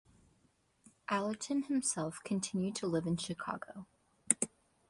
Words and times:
Allerton 1.11 1.61
himself 1.67 2.21
continued 2.23 2.73
to 2.77 2.87
live 2.87 3.05
in 3.05 3.17
Chicago. 3.17 3.85